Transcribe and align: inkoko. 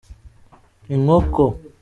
inkoko. 0.93 1.45